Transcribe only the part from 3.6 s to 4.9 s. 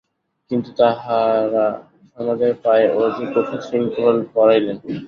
শৃঙ্খল পরাইলেন।